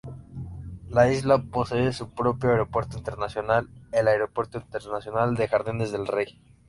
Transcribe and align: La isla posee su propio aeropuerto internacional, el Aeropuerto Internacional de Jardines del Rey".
La 0.89 1.13
isla 1.13 1.43
posee 1.43 1.93
su 1.93 2.09
propio 2.09 2.49
aeropuerto 2.49 2.97
internacional, 2.97 3.69
el 3.91 4.07
Aeropuerto 4.07 4.57
Internacional 4.57 5.35
de 5.35 5.47
Jardines 5.47 5.91
del 5.91 6.07
Rey". 6.07 6.41